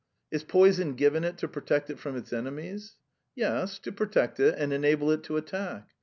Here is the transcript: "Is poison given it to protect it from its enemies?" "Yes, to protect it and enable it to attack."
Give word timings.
"Is 0.31 0.43
poison 0.43 0.95
given 0.95 1.23
it 1.23 1.37
to 1.37 1.47
protect 1.47 1.91
it 1.91 1.99
from 1.99 2.15
its 2.17 2.33
enemies?" 2.33 2.95
"Yes, 3.35 3.77
to 3.77 3.91
protect 3.91 4.39
it 4.39 4.55
and 4.57 4.73
enable 4.73 5.11
it 5.11 5.21
to 5.25 5.37
attack." 5.37 5.91